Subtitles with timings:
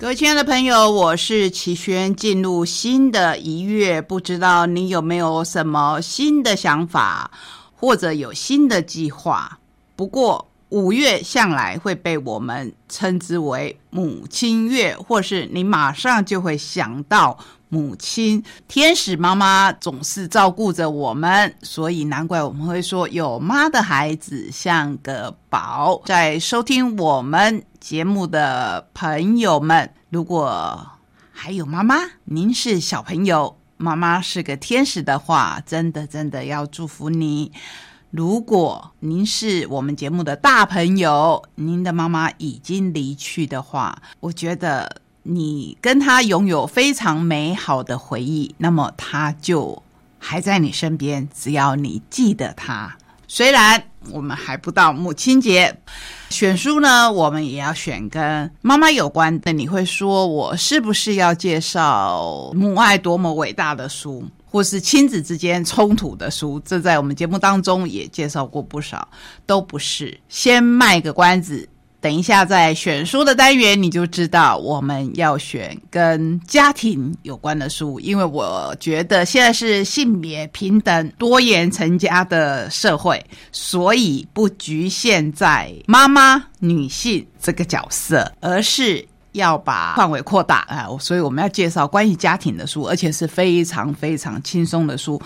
[0.00, 2.14] 各位亲爱的朋友，我是齐轩。
[2.14, 7.28] 进入新的一月，不知道你有没有什么新的想法，
[7.74, 9.58] 或者有新的计划？
[9.96, 17.36] 不过五月向来会被我们称之为母亲月，或是你马上就会想到
[17.68, 26.00] 母亲，天使妈妈总是照顾着我们，所以难怪我们会说有妈的孩子像个宝。
[26.04, 27.60] 在收听我们。
[27.80, 30.90] 节目的朋友们，如果
[31.32, 37.52] 还有妈妈，您是小朋友，妈妈是个天使的话，真的真的要祝福你。
[38.10, 49.82] 如果您是我们节目的大朋友，您的妈妈已经离去的话，我觉得你跟她拥有非常美好的回忆，那么她就
[50.18, 52.97] 还在你身边，只要你记得她。
[53.28, 55.78] 虽然我们还不到母亲节，
[56.30, 59.52] 选书呢，我们也要选跟妈妈有关的。
[59.52, 66.58] 你会说我是不是要介绍母爱多么伟大的书，或是亲子之间冲突的书？
[66.64, 69.06] 这在我们节目当中也介绍过不少，
[69.44, 70.18] 都不是。
[70.28, 71.68] 先卖个关子。
[72.00, 90.86] 等一下，在选书的单元，你就知道我们要选跟家庭有关的书，因为我觉得现在是性别平等、多元成家的社会，所以不局限在妈妈、女性这个角色，而是要把范围扩大啊！
[91.00, 95.20] 所以我们要介绍关于家庭的书，而且是非常非常轻松的书。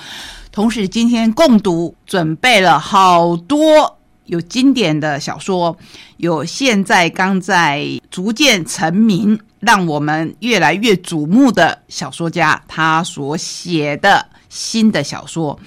[0.50, 3.98] 同时，今天共读准备了好多。
[4.32, 5.76] 有经典的小说，
[6.16, 15.58] 有现在刚在逐渐成名、让我们越来越瞩目的小说家他所写的新的小说，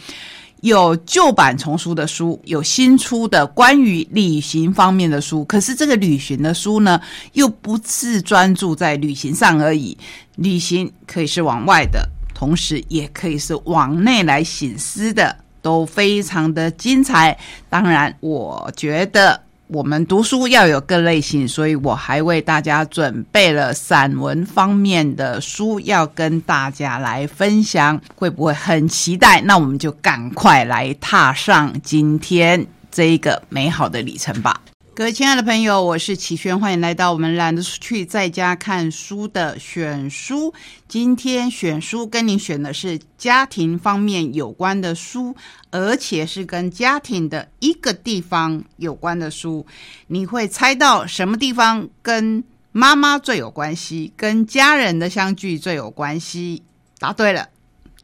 [0.62, 5.46] 有旧版丛书的书，有新出的关于旅行方面的书。
[5.46, 7.00] 可是这个旅行的书呢，
[7.34, 9.96] 又不是专注在旅行上而已，
[10.38, 15.45] 旅行可以是往外的，同时也可以是往内来醒思的。
[15.66, 17.36] 都非常的精彩。
[17.72, 28.00] 当然，我觉得我们读书要有各类型，所以我还为大家准备了散文方面的书要跟大家来分享。
[28.16, 29.42] 会不会很期待？
[29.42, 34.62] 那我们就赶快来踏上今天这一个美好的旅程吧。
[34.96, 40.54] 各位亲爱的朋友，我是齐轩，欢迎来到我们懒得出去在家看书的选书。
[40.88, 45.36] 今天选书跟您选的是家庭方面有关的书，
[45.70, 49.66] 而且是跟家庭的一个地方有关的书。
[50.08, 52.42] 你会猜到什么地方跟
[52.72, 56.64] 妈妈最有关系，跟家人的相聚最有关系？
[57.00, 57.50] 答对了，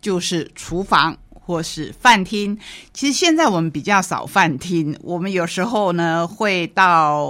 [0.02, 1.18] 就是厨房。
[1.52, 2.58] 或是饭厅，
[2.94, 4.98] 其实现在我们比较少饭厅。
[5.02, 7.26] 我们有时候呢会到，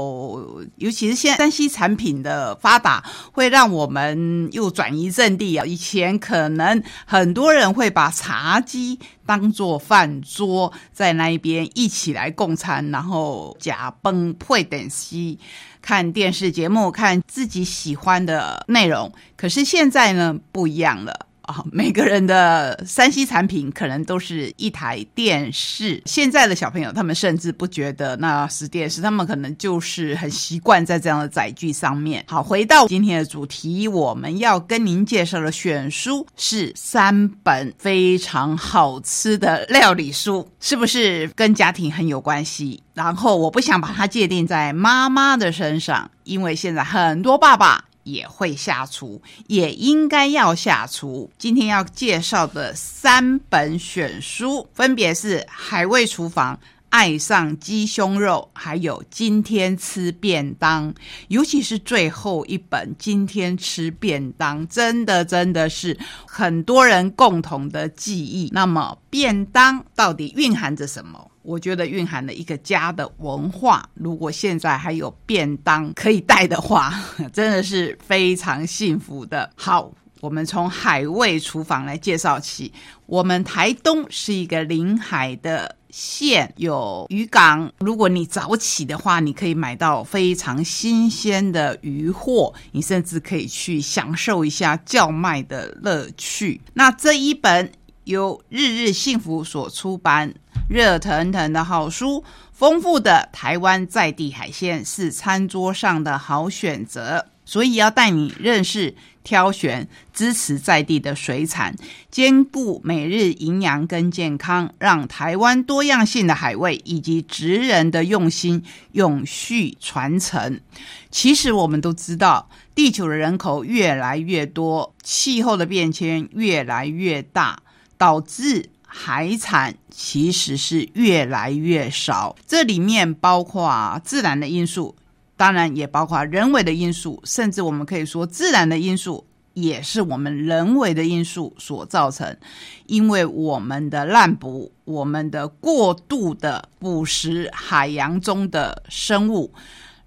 [0.75, 5.65] 尤其是现山西产品的发达，会让我们又转移阵地啊。
[5.65, 15.39] 以前可能很多人会把茶几当做饭桌，在那一边一起来共餐，然后假崩配等西
[15.81, 19.11] 看电视节目，看自己喜欢的内容。
[19.35, 21.25] 可是现在呢不一样了。
[21.51, 26.01] 啊，每个人的三 C 产品可能都是一台电视。
[26.05, 32.23] 现在的小朋友，他们甚至不觉得那是电视，他们可能就是很习惯在这样的载具上面。
[32.29, 42.81] 好，回到今天的主题，我们要跟您介绍的选书是三本非常好吃的料理书，是不是跟家庭很有关系？
[42.93, 47.83] 然后我不想把它界定在妈妈的身上，因为现在很多爸爸。
[48.03, 51.31] 也会下厨，也应该要下厨。
[51.37, 56.55] 今天要介绍的三本选书，分别是《海味厨房》、
[56.89, 60.93] 《爱上鸡胸肉》，还有《今天吃便当》。
[61.29, 68.49] 尤其是最后一本《今天吃便当》，真的真的是很多人共同的记忆。
[68.51, 71.30] 那么，便当到底蕴含着什么？
[71.43, 73.87] 我觉得蕴含了一个家的文化。
[73.93, 76.93] 如果现在还有便当可以带的话，
[77.33, 79.49] 真的是非常幸福的。
[79.55, 82.71] 好，我们从海味厨房来介绍起。
[83.05, 87.69] 我们台东是一个临海的县，有渔港。
[87.79, 96.61] 如果你早起的话，你可以买到非常新鲜的鱼货，你甚至可以去享受一下叫卖的乐趣。
[96.73, 97.69] 那这一本
[98.05, 100.33] 由日日幸福所出版。
[100.71, 102.23] 热腾腾的好书，
[102.53, 107.25] 丰富的台湾在地海鲜是餐桌上的好选择。
[107.43, 111.75] 所以要带你认识、挑选、支持在地的水产，
[112.09, 118.63] 兼顾每日营养跟健康，让台湾多样性的海味以及职人的用心
[118.93, 120.61] 永续传承。
[121.09, 127.59] 其实我们都知道，地球的人口越来越多，气候的变迁越来越大，
[127.97, 132.35] 导致海产其实是越来越少。
[132.45, 134.95] 这里面包括自然的因素。
[135.37, 142.37] 当然也包括人为的因素，甚至我们可以说自然的因素也是我们人为的因素所造成。
[142.85, 149.51] 因为我们的滥捕，我们的过度的捕食海洋中的生物，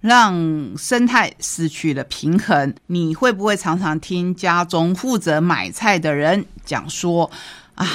[0.00, 2.72] 让生态失去了平衡。
[2.86, 7.28] 你会不会常常听家中负责买菜的人讲说
[7.74, 7.88] ：“哎，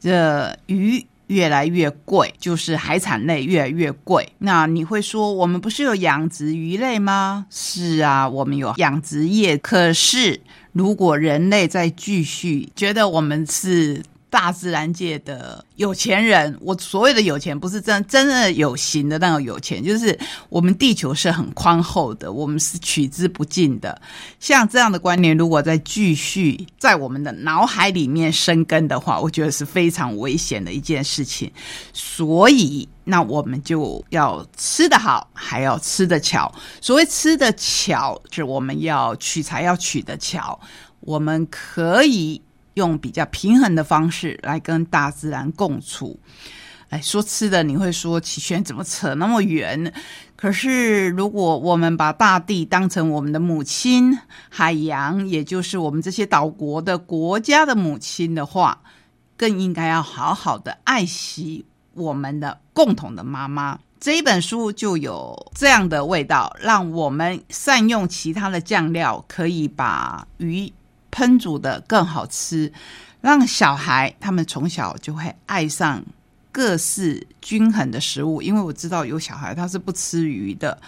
[0.00, 4.32] 这鱼。”越来越贵，就是海产类越来越贵。
[4.38, 7.46] 那你会说，我们不是有养殖鱼类吗？
[7.50, 9.58] 是啊，我们有养殖业。
[9.58, 10.40] 可是，
[10.70, 14.04] 如果人类再继续觉得我们是。
[14.28, 20.18] 大自然界的有钱人，我所谓的有钱不是真真的有形的那种有钱，就是
[20.48, 24.00] 我们地球是很宽厚的，我们是取之不尽的。
[24.40, 31.50] 像这样的观念，如果再继续在我们的脑海里面生根的话，我觉得是非常危险的一件事情。
[31.92, 36.52] 所以，那我们就要吃得好，还要吃得巧。
[36.80, 40.58] 所谓吃得巧，是我们要取材要取得巧，
[41.00, 42.42] 我们可以。
[42.76, 46.18] 用比较平衡的方式来跟大自然共处。
[46.88, 49.92] 哎，说吃的，你会说启轩怎么扯那么远？
[50.36, 54.16] 可是如果我们把大地当成我们的母亲，
[54.48, 58.82] 海洋也就是我们这些岛国的国家的母亲的话，
[59.36, 61.64] 更应该要好好的爱惜
[61.94, 63.80] 我们的共同的妈妈。
[63.98, 70.72] 这一本书就有这样的味道，让我们善用其他的酱料，可以把鱼。
[71.16, 72.70] 烹煮的更好吃，
[73.22, 76.04] 让小孩他们从小就会爱上
[76.52, 78.42] 各式均衡的食物。
[78.42, 80.78] 因为我知道有小孩他是不吃鱼的，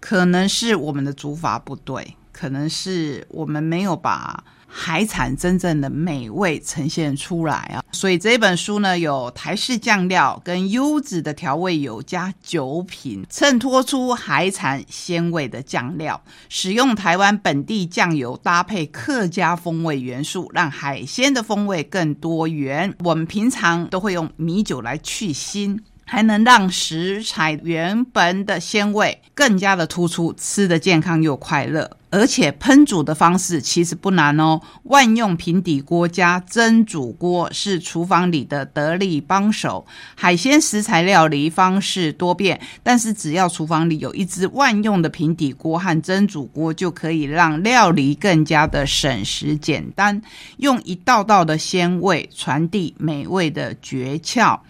[0.00, 4.42] 可能是我们的煮法不对，可能是我们没有把。
[4.76, 7.84] 海产真正的美味呈现出来啊！
[7.92, 16.20] 所以这本书呢，有台式酱料跟优质的调味油加酒品，衬托出海产鲜味的酱料。
[16.48, 22.92] 使用台湾本地酱油搭配客家风味元素，让海鲜的风味更多元。
[23.04, 25.78] 我们平常都会用米酒来去腥。
[26.04, 31.90] 还能让食材原本的鲜味更加的突出，吃的健康又快乐。
[32.10, 39.84] 而且烹煮的方式其实不难哦，万用平底锅加蒸煮锅是厨房里的得力帮手。
[40.14, 50.22] 海鲜食材料理方式多变，但是只要厨房里有一只万用的平底锅和蒸煮锅，就可以让料理更加的省时简单，
[50.58, 54.60] 用一道道的鲜味传递美味的诀窍。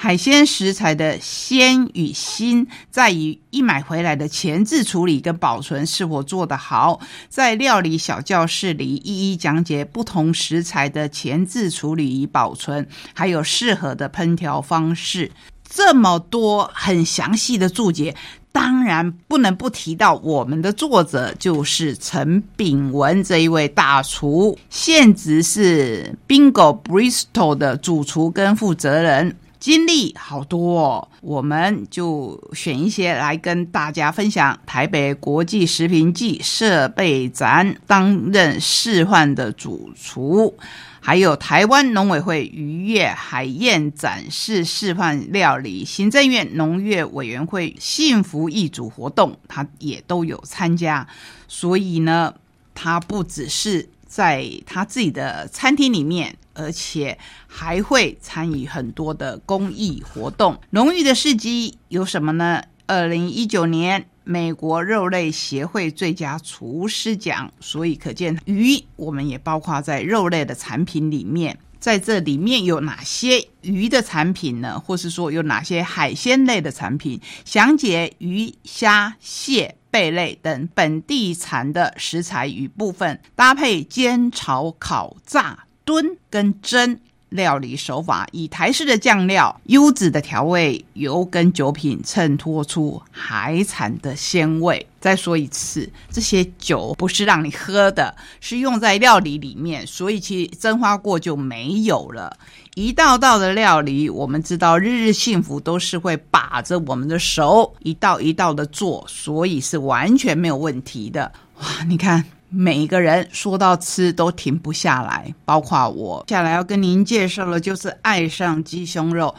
[0.00, 7.00] 海鲜食材的鲜与腥，在于一买回来的前置处理跟保存是否做得好。
[7.28, 15.32] 在料理小教室里，一一讲解不同食材的前置处理与保存，还有适合的烹调方式。
[15.68, 18.14] 这么多很详细的注解，
[18.52, 29.36] 当然不能不提到我们的作者，就是陈炳文这一位大厨，现职是 Bingo Bristol 的主厨跟负责人。
[29.68, 34.58] 经历好多，哦，我们就选一些来跟大家分享。
[34.64, 40.56] 台北国际食品暨设备展担任示范的主厨，
[41.00, 51.06] 还有台湾农委会渔业海燕展示示范料理，行政院农业委员会幸福一组活动，他也都有参加。
[51.46, 52.32] 所以呢，
[52.74, 56.34] 他不只是在他自己的餐厅里面。
[56.58, 60.60] 而且还会参与很多的公益活动。
[60.70, 62.60] 荣誉的事迹有什么呢？
[62.86, 71.56] 二零一九年美国肉类协会最佳厨师奖，所以可见鱼我们也包括在肉类的产品里面。
[71.78, 74.80] 在这里面有哪些鱼的产品呢？
[74.80, 77.20] 或是说有哪些海鲜类的产品？
[77.44, 85.66] 详解鱼、虾、蟹、贝类等本地产的食材与部分，搭配煎、炒、烤、炸。
[85.88, 94.86] 炖跟蒸料理手法，以台式的酱料、优质的调味油跟酒品衬托出海产的鲜味。
[95.00, 102.36] 再说一次，这些酒不是让你喝的，是用在料理里面，所以其实蒸发过就没有了。
[102.74, 111.32] 一道道的料理，我们知道日日幸福都是会把着我们的手一道一道的做，所以是完全没有问题的。
[111.60, 112.22] 哇，你看。
[112.50, 116.24] 每一个人说到吃都停不下来，包括我。
[116.26, 119.34] 接下来要跟您介绍的，就是爱上鸡胸肉。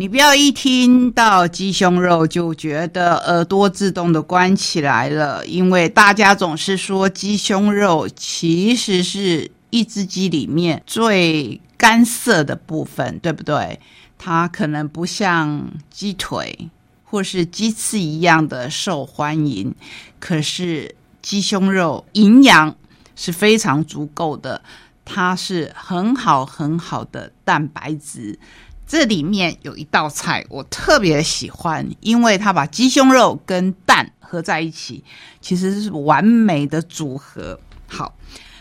[0.00, 13.80] 你不要一听到鸡胸肉就觉得耳朵自动的关起来了，因为大家总是说鸡胸肉其实是一只鸡里面最干涩的部分，对不对？
[14.16, 16.70] 它可能不像鸡腿
[17.02, 19.74] 或是鸡翅一样的受欢迎，
[20.20, 22.76] 可是鸡胸肉营养
[23.16, 24.62] 是非常足够的，
[25.04, 28.38] 它是很好很好的蛋白质。
[28.86, 35.04] 这里面有一道菜我特别喜欢，因为它把鸡胸肉跟蛋合在一起，
[35.40, 37.60] 其实是完美的组合。
[37.86, 38.14] 好，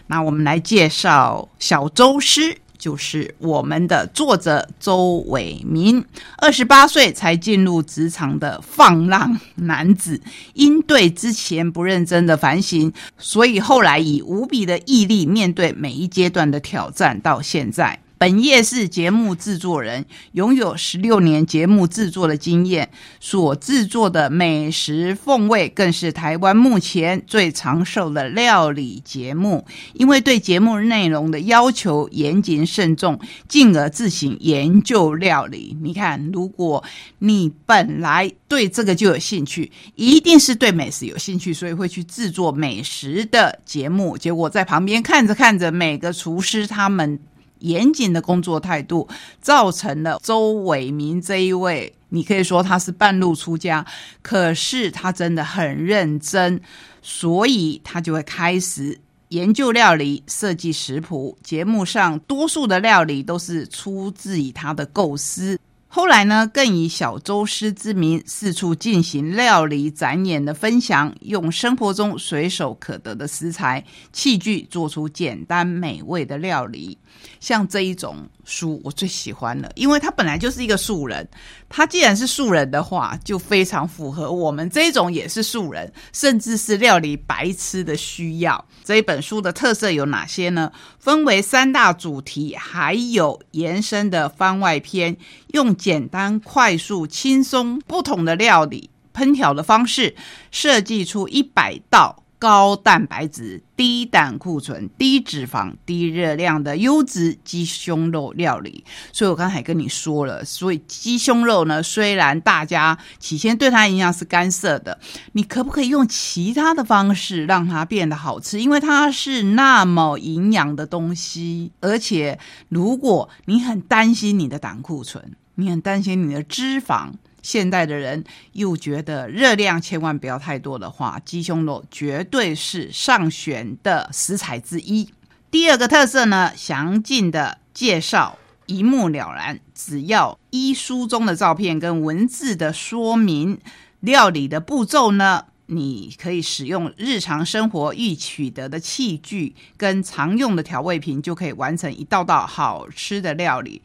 [0.08, 6.04] 那我们来介绍小周师，就是我们的作者周伟民，
[6.38, 10.22] 二十八岁才进入职场的放浪男子，
[10.54, 18.00] 因对之前不认真的反省，所以后来以无比的毅力面对每一阶段的挑战，到现在。
[18.18, 29.66] 本业是节目制作人，拥有十六年节目制作的经验，所制作的美食风味更是台湾目前最长寿的料理节目。
[29.94, 35.78] 因为对节目内容的要求严谨慎重，进而自行研究料理。
[35.82, 36.84] 你看，如果
[37.20, 44.18] 你本来对这个就有兴趣，一定是对美食有兴趣，所以会去制作美食的节目。
[44.18, 47.20] 结果在旁边看着看着，每个厨师他们。
[47.60, 49.08] 严谨的工作态度，
[49.42, 53.86] 造成了周伟民这一位，你可以说他是半路出家，
[54.22, 56.62] 可是他真的很认真，
[57.02, 59.00] 所以他就会开始
[59.30, 61.38] 研究料理、设计食谱。
[61.44, 65.60] 节目上多数的料理都是出自于他的构思。
[65.90, 76.98] 后来呢，更以小周师之名四处进行料理展演的分享，用生活中随手可得的食材器具，做出简单美味的料理。
[77.40, 81.28] 像这一种书，我最喜欢了，因为他本来就是一个素人。
[81.70, 88.64] 他既然是素人的话，就非常符合我们这种也是素人，甚至是料理白痴的需要。
[88.84, 90.72] 这一本书的特色有哪些呢？
[91.00, 95.18] 分为三大主题，还有延伸的番外篇，
[95.48, 100.16] 用简单、快速、轻松不同的料理烹调的方式，
[100.52, 102.24] 设计出一百道。
[102.40, 108.84] 高蛋白质、低胆固醇、低脂肪、低热量的优质鸡胸肉料理。
[109.12, 115.00] 所以我刚才跟你说了，所以鸡胸肉呢，虽然大家起先对它营养是干涉的，
[115.32, 118.62] 你可不可以用其他的方式让它变得好吃？
[118.62, 122.38] 因为它是那么营养的东西，而且
[122.70, 127.12] 如果你很担心你的胆固醇，你很担心你的脂肪。
[127.44, 135.10] 现代的人又觉得热量千万不要太多的话，鸡胸肉绝对是上选的食材之一。
[135.50, 143.58] 第二个特色呢，详尽的介绍一目了然，只要依书中的照片跟文字的说明，
[144.02, 145.46] 料理的步骤呢。
[145.68, 153.82] 你可以使用日常生活易取得的器具跟常用的调味品，就可以完成一道道好吃的料理。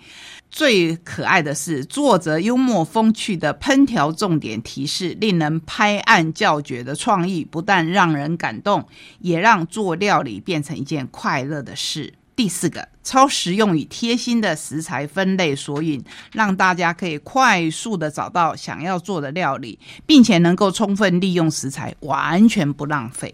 [0.48, 8.86] 最可爱的是，作者幽默风趣的烹调重点提示，令人拍案叫绝的创意，不但让人感动，
[9.20, 12.14] 也让做料理变成一件快乐的事。
[12.42, 23.32] 第四个超实用与贴心的食材分类索引，让大家可以快速的找到想要做的料理，并且能够充分利用食材，完全不浪费，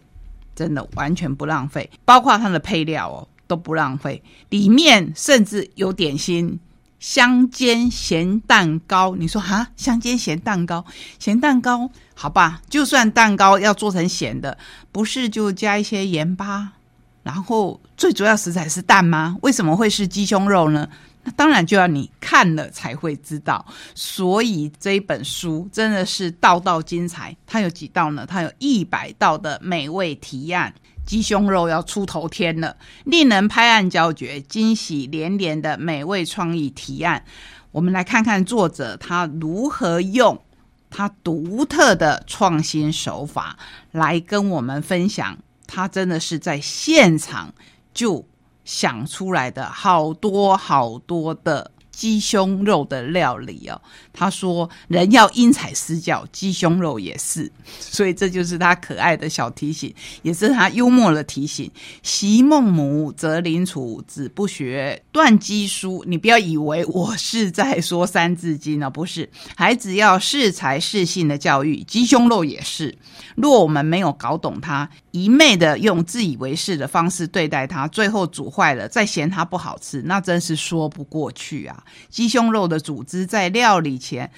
[0.54, 4.22] 真的完全不浪费，包括它的配料哦都不浪费。
[4.50, 6.60] 里面甚至有点心，
[7.00, 9.16] 香煎咸蛋糕。
[9.16, 10.84] 你说哈，香煎咸蛋糕，
[11.18, 12.60] 咸蛋糕好吧？
[12.68, 14.58] 就算蛋糕要做成咸的，
[14.92, 16.74] 不是就加一些盐巴？
[17.28, 19.36] 然后最主要食材是蛋吗？
[19.42, 20.88] 为什么会是鸡胸肉呢？
[21.24, 23.62] 那当然就要你看了才会知道。
[23.94, 27.36] 所以这一本书真的是道道精彩。
[27.46, 28.24] 它有几道呢？
[28.26, 30.72] 它有一百道的美味提案，
[31.04, 37.22] 鸡胸肉要出头天了，令人拍案叫绝，惊喜连连的美味创意提案。
[37.72, 40.40] 我们来看看作者他如何用
[40.88, 43.58] 他独特的创新手法
[43.92, 45.36] 来跟我们分享。
[45.68, 47.54] 他真的是在现场
[47.94, 48.26] 就
[48.64, 53.80] 想出来的好多好多的鸡胸肉的料理哦。
[54.12, 61.68] 他说：“人要因材施教，鸡胸肉也是。”所以这就是他可爱的小提醒，也是他幽默的提醒。
[62.04, 66.04] 习孟母，择邻处，子不学，断机书。
[66.06, 69.28] 你不要以为我是在说《三字经》呢，不是。
[69.56, 72.96] 孩子要适才适性的教育，鸡胸肉也是。
[73.34, 81.84] 若我们没有搞懂它，一昧的用自以为是的方式对待它，最后煮坏了，再嫌它不好吃，那真是说不过去啊！
[82.08, 84.30] 鸡胸肉的组织在料理前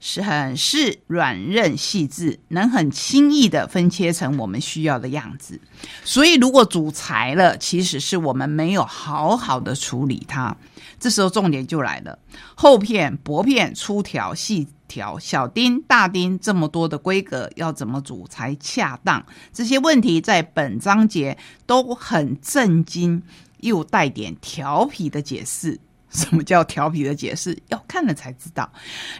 [0.00, 5.60] 是很是软韧细致，能很轻易的分切成我们需要的样子。
[6.04, 10.56] 所以，如果煮柴了，其实是我们没有好好的处理它。
[10.98, 12.18] 这时候重点就来了：
[12.54, 14.68] 厚片、薄片、粗条、细。
[14.88, 19.26] 条小丁、大丁这么多的规格要怎么煮才恰当？
[19.52, 21.36] 这些问题在本章节
[21.66, 23.20] 都很震惊，
[23.58, 25.80] 又带点调皮的解释。
[26.12, 27.56] 什么叫调皮的解释？
[27.68, 28.70] 要看了才知道。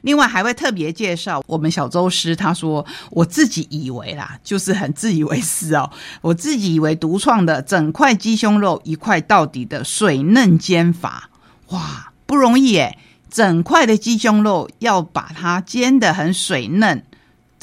[0.02, 5.90] 另外还会特别介绍我们小周师，他说我自己以为啦，就是很自以为是哦，
[6.22, 11.30] 我自己以为独创的整块鸡胸肉一块到底的水嫩煎法，
[11.68, 12.96] 哇，不容易诶
[13.28, 17.04] 整块的鸡胸肉要把它煎得很水嫩，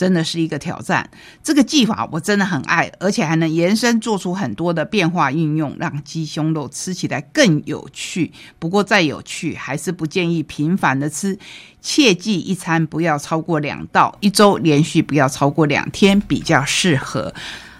[0.03, 1.09] 真的是一个挑战。
[1.41, 8.33] 这个技法我真的很爱，而且还能延伸做出很多的变化运用，让鸡胸肉吃起来更有趣。
[8.59, 11.39] 不过再有趣，还是不建议频繁的吃，
[11.81, 17.33] 切记一餐不要超过两道，一周连续不要超过两天比较适合。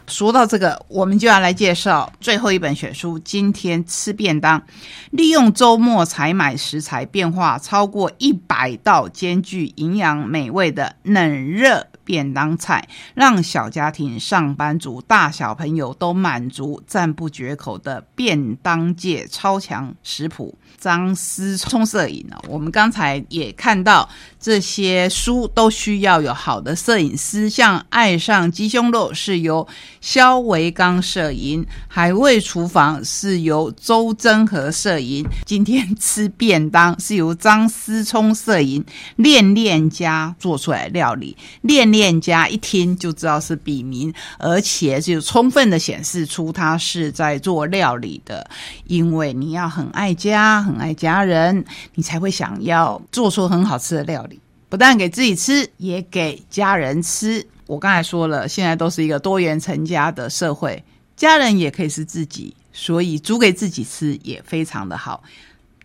[0.06, 3.18] 说到这个，我们就要来介绍最后一本选书。
[3.20, 4.62] 今天吃便当，
[5.12, 20.58] 利用周末采买食材，变化超过一百道，兼具营养美味的冷热便当菜，让小家庭、上班族、大小朋友都满足、赞不绝口的便当界超强食谱。
[20.78, 22.38] 张思聪摄影呢？
[22.50, 24.10] 我们刚才也看到，
[24.44, 29.66] 这些书都需要有好的摄影师，像《爱上鸡胸肉》是由。
[30.02, 35.26] 肖维刚摄影，海味厨房是由周真和摄影。
[35.46, 38.84] 今天吃便当是由张思聪摄影。
[39.16, 48.46] 恋恋家做出来料理，恋恋家一听就知道是笔名，而且就充分的显示出他是在做料理的。
[48.84, 51.64] 因为你要很爱家，很爱家人，
[51.96, 54.33] 你才会想要做出很好吃的料理，
[54.74, 57.46] 不但给自己吃，也给家人吃。
[57.68, 60.84] 我刚才说了，现在都是一个多元成家的社会，
[61.16, 65.22] 家人也可以是自己，所以煮给自己吃也非常的好。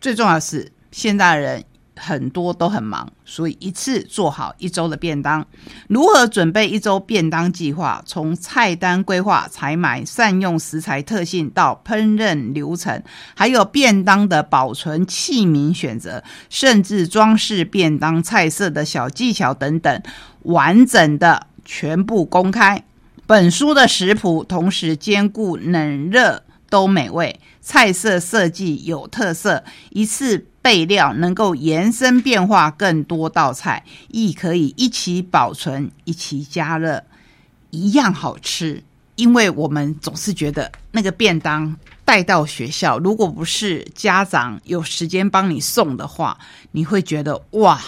[0.00, 1.62] 最重要的是，现代人
[1.98, 5.46] 很多都很忙，所以一次做好一周的便当。
[5.88, 8.02] 如何准备一周便当计划？
[8.06, 13.02] 从菜单规划、采买、善用食材特性到烹饪流程，
[13.34, 20.02] 还有便当的保存器皿选择，甚至装饰便当菜色的小技巧等等，
[20.42, 21.48] 完整的。
[21.70, 22.82] 全部公开。
[23.26, 37.02] 本书的食谱同时兼顾冷热都美味，菜色设计有特色，一次备料能够延伸变化更多道菜，亦可以一起保存、一起加热，
[37.70, 38.82] 一样好吃。
[39.16, 46.38] 因为我们总是觉得那个便当带到学校，如果不是家长有时间帮你送的话，
[46.72, 47.80] 你会觉得哇。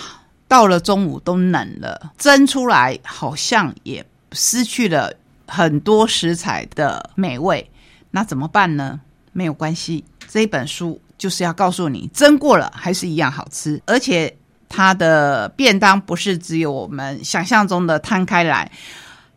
[0.48, 5.12] 到了中午都冷了，蒸出来好像也失去了
[5.46, 7.70] 很多食材的美味，
[8.10, 9.02] 那怎么办呢？
[9.32, 14.34] 没有关系，这本书就是要告诉你，蒸过了还是一样好吃，而且
[14.70, 18.72] 它的便当不是只有我们想象中的摊开来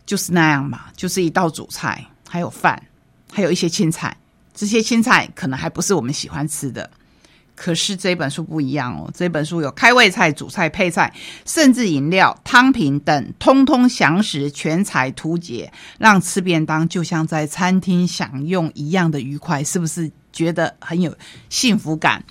[0.05, 2.81] 就是那样嘛，就是一道主菜，还有饭，
[3.29, 4.15] 还有一些青菜，
[4.53, 6.89] 这些青菜可能还不是我们喜欢吃的。
[7.55, 11.13] 可是这本书不一样哦，这本书有开胃菜、主菜、配菜，
[11.45, 21.15] 甚至饮料、汤品等，通通详实全彩图解，让吃便当就像在餐厅享用一样的愉快，是不是觉得很有
[21.49, 22.23] 幸福感？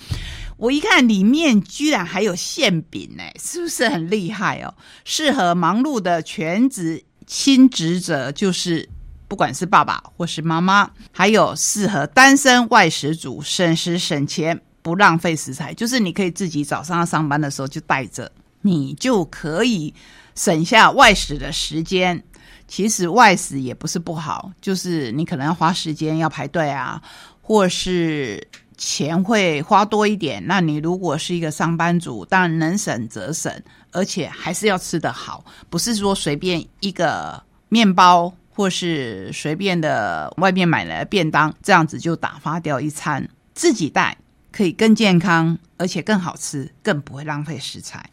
[0.56, 4.74] 我一看里面居然还有馅饼呢，是不是很厉害哦？
[5.04, 8.88] 适合忙碌的全职亲职者，就是
[9.28, 14.60] 不管是爸爸或是妈妈，还有适合单身外食族，省时省钱。
[14.82, 19.94] 不浪费食材，就是你可以自己早上要上班的时候就带着，你就可以
[20.34, 22.22] 省下外食的时间。
[22.68, 27.02] 其实外食也不是不好，就是你可能要花时间要排队啊，
[27.42, 28.42] 或是
[28.78, 30.42] 钱会花多一点。
[30.46, 33.52] 那你如果是一个上班族，当然能省则省，
[33.90, 44.16] 而且还是要吃得好，不是说随便一个面包或是随便的外面买来的便当这样子就打发掉一餐，自己带。
[44.52, 48.10] 可以更健康，而且更好吃，更不会浪费食材。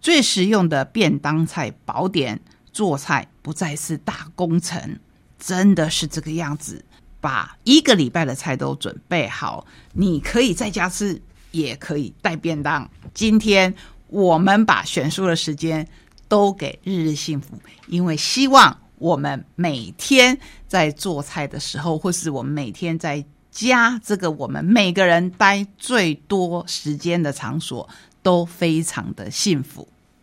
[0.00, 2.40] 最实用的便当菜宝典，
[2.72, 4.98] 做菜不再是大工程，
[5.38, 6.84] 真的是这个样子。
[7.20, 12.88] 把一个礼拜的菜都准备好，你可以在家吃，也可以带便当。
[13.12, 13.74] 今天
[14.06, 15.86] 我们把选书的时间
[16.28, 23.22] 都给日日幸福，因为希望我们每天在做菜的时候，或是我们每天在
[23.68, 27.88] 家这个我们每个人待最多时间的场所，
[28.22, 29.88] 都非常的幸福。